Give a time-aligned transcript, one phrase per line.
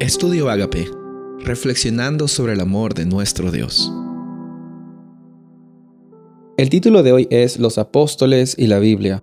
[0.00, 0.90] Estudio Agape,
[1.40, 3.92] reflexionando sobre el amor de nuestro Dios.
[6.56, 9.22] El título de hoy es Los apóstoles y la Biblia.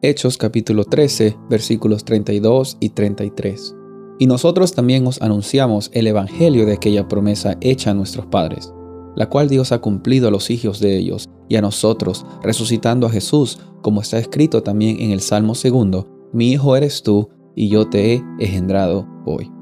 [0.00, 3.74] Hechos capítulo 13, versículos 32 y 33.
[4.18, 8.72] Y nosotros también os anunciamos el Evangelio de aquella promesa hecha a nuestros padres,
[9.16, 13.10] la cual Dios ha cumplido a los hijos de ellos y a nosotros, resucitando a
[13.10, 17.90] Jesús, como está escrito también en el Salmo segundo, mi hijo eres tú, y yo
[17.90, 19.55] te he engendrado hoy.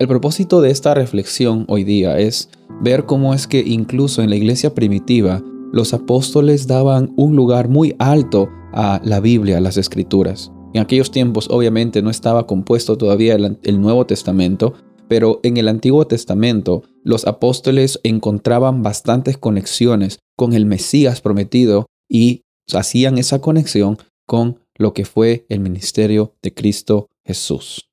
[0.00, 2.48] El propósito de esta reflexión hoy día es
[2.80, 5.40] ver cómo es que incluso en la iglesia primitiva
[5.72, 10.50] los apóstoles daban un lugar muy alto a la Biblia, a las escrituras.
[10.72, 14.74] En aquellos tiempos obviamente no estaba compuesto todavía el, Nuevo Testamento,
[15.06, 22.42] pero en el Antiguo Testamento los apóstoles encontraban bastantes conexiones con el Mesías prometido y
[22.72, 27.88] hacían esa conexión con lo que fue el ministerio de Cristo Jesús.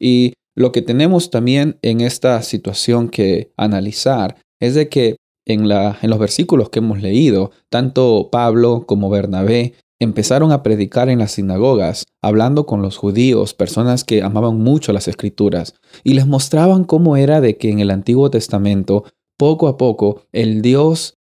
[0.00, 6.18] Y lo que tenemos también en esta situación que analizar es de que en, los
[6.18, 12.66] versículos que hemos leído, tanto Pablo como Bernabé empezaron a predicar en las sinagogas, hablando
[12.66, 17.56] con los judíos, personas que amaban mucho las escrituras, y les mostraban cómo era de
[17.56, 19.04] que en el Antiguo Testamento,
[19.36, 21.16] poco a poco, el Dios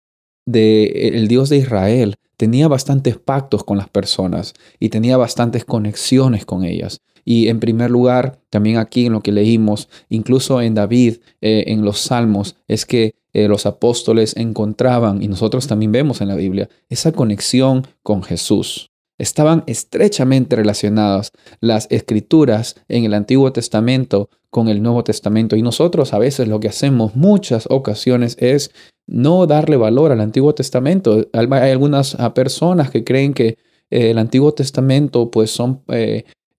[0.46, 7.00] de Israel tenía bastantes pactos con las personas y tenía bastantes conexiones con ellas.
[7.24, 11.84] Y en primer lugar, también aquí en lo que leímos, incluso en David, eh, en
[11.84, 16.68] los Salmos, es que eh, los apóstoles encontraban, y nosotros también vemos en la Biblia,
[16.88, 18.90] esa conexión con Jesús.
[19.18, 25.56] Estaban estrechamente relacionadas las escrituras en el Antiguo Testamento con el Nuevo Testamento.
[25.56, 28.72] Y nosotros a veces lo que hacemos muchas ocasiones es
[29.06, 31.26] no darle valor al Antiguo Testamento.
[31.32, 33.58] Hay algunas ah, personas que creen que
[33.90, 35.82] eh, el Antiguo Testamento pues son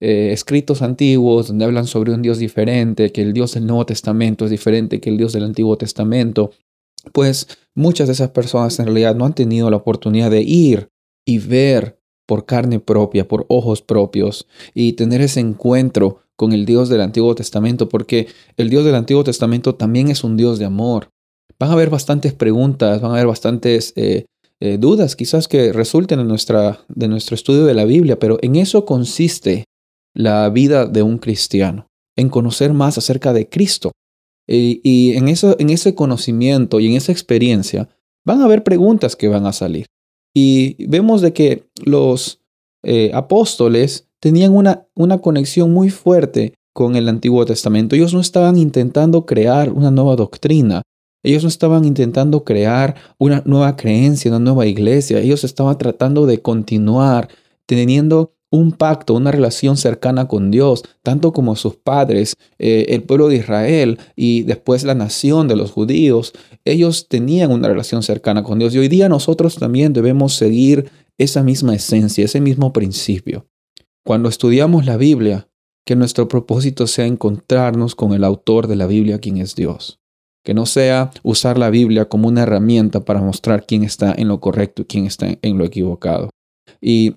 [0.06, 4.52] escritos antiguos donde hablan sobre un Dios diferente, que el Dios del Nuevo Testamento es
[4.52, 6.52] diferente que el Dios del Antiguo Testamento,
[7.12, 10.90] pues muchas de esas personas en realidad no han tenido la oportunidad de ir
[11.26, 16.90] y ver por carne propia, por ojos propios, y tener ese encuentro con el Dios
[16.90, 18.28] del Antiguo Testamento, porque
[18.58, 21.10] el Dios del Antiguo Testamento también es un Dios de amor.
[21.60, 24.26] Van a haber bastantes preguntas, van a haber bastantes eh,
[24.60, 28.56] eh, dudas quizás que resulten en nuestra, de nuestro estudio de la Biblia, pero en
[28.56, 29.66] eso consiste
[30.14, 33.92] la vida de un cristiano, en conocer más acerca de Cristo.
[34.48, 37.90] Y, en, eso, en ese conocimiento y en esa experiencia
[38.26, 39.86] van a haber preguntas que van a salir.
[40.36, 42.42] Y vemos de que los
[42.84, 47.96] eh, apóstoles tenían una, una conexión muy fuerte con el Antiguo Testamento.
[47.96, 50.82] Ellos no estaban intentando crear una nueva doctrina.
[51.24, 55.20] Ellos no estaban intentando crear una nueva creencia, una nueva iglesia.
[55.20, 57.30] Ellos estaban tratando de continuar
[57.66, 63.28] teniendo un pacto, una relación cercana con Dios, tanto como sus padres, eh, el pueblo
[63.28, 68.60] de Israel y después la nación de los judíos, ellos tenían una relación cercana con
[68.60, 68.76] Dios.
[68.76, 73.48] Y hoy día nosotros también debemos seguir esa misma esencia, ese mismo principio.
[74.06, 75.50] Cuando estudiamos la Biblia,
[75.84, 80.00] que nuestro propósito sea encontrarnos con el autor de la Biblia, quien es Dios.
[80.46, 84.40] Que no sea usar la Biblia como una herramienta para mostrar quién está en lo
[84.40, 86.30] correcto y quién está en lo equivocado.
[86.80, 87.16] Y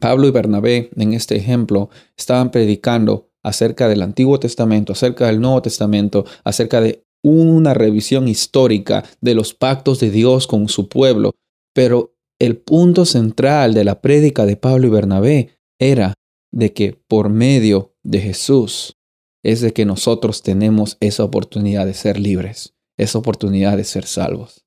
[0.00, 5.62] Pablo y Bernabé, en este ejemplo, estaban predicando acerca del Antiguo Testamento, acerca del Nuevo
[5.62, 11.32] Testamento, acerca de una revisión histórica de los pactos de Dios con su pueblo.
[11.74, 16.14] Pero el punto central de la prédica de Pablo y Bernabé era
[16.52, 18.96] de que por medio de Jesús
[19.44, 24.64] es de que nosotros tenemos esa oportunidad de ser libres, esa oportunidad de ser salvos.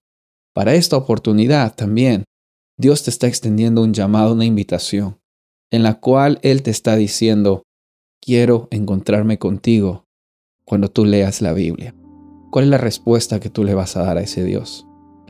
[0.53, 2.23] Para esta oportunidad también
[2.77, 5.17] Dios te está extendiendo un llamado, una invitación,
[5.71, 7.63] en la cual Él te está diciendo,
[8.21, 10.03] quiero encontrarme contigo
[10.65, 11.95] cuando tú leas la Biblia.
[12.51, 14.85] ¿Cuál es la respuesta que tú le vas a dar a ese Dios?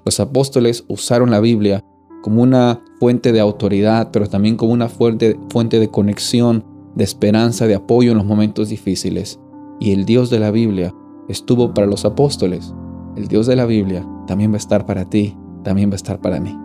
[0.06, 1.84] Los apóstoles usaron la Biblia
[2.24, 7.68] como una fuente de autoridad, pero también como una fuente, fuente de conexión, de esperanza,
[7.68, 9.40] de apoyo en los momentos difíciles.
[9.80, 10.96] Y el Dios de la Biblia
[11.30, 12.74] estuvo para los apóstoles.
[13.16, 16.20] El Dios de la Biblia también va a estar para ti, también va a estar
[16.20, 16.65] para mí.